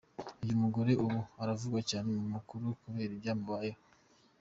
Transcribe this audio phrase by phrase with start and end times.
[0.43, 3.79] Uyu mugore ubu aravugwa cyane mu makuru kubera ibyamubayeho!.